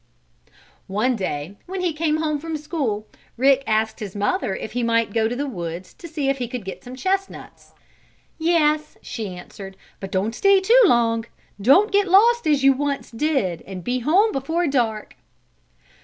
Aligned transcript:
One 0.87 1.15
day, 1.15 1.57
when 1.67 1.81
he 1.81 1.93
came 1.93 2.17
home 2.17 2.39
from 2.39 2.57
school, 2.57 3.07
Rick 3.37 3.63
asked 3.67 3.99
his 3.99 4.15
mother 4.15 4.55
if 4.55 4.71
he 4.71 4.81
might 4.81 5.13
go 5.13 5.27
to 5.27 5.35
the 5.35 5.45
woods 5.45 5.95
and 6.01 6.11
see 6.11 6.27
if 6.27 6.39
he 6.39 6.47
could 6.47 6.65
get 6.65 6.83
some 6.83 6.95
chestnuts. 6.95 7.73
"Yes," 8.39 8.97
she 9.03 9.27
answered, 9.37 9.77
"but 9.99 10.11
don't 10.11 10.33
stay 10.33 10.59
too 10.59 10.81
long. 10.85 11.25
Don't 11.61 11.91
get 11.91 12.07
lost 12.07 12.47
as 12.47 12.63
you 12.63 12.73
once 12.73 13.11
did, 13.11 13.61
and 13.67 13.83
be 13.83 13.99
home 13.99 14.31
before 14.31 14.65
dark." 14.65 15.17